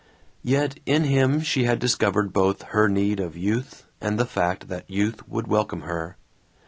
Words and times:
Yet 0.41 0.79
in 0.87 1.03
him 1.03 1.41
she 1.41 1.65
had 1.65 1.77
discovered 1.77 2.33
both 2.33 2.63
her 2.63 2.89
need 2.89 3.19
of 3.19 3.37
youth 3.37 3.85
and 4.01 4.17
the 4.19 4.25
fact 4.25 4.67
that 4.67 4.89
youth 4.89 5.29
would 5.29 5.45
welcome 5.45 5.81
her. 5.81 6.17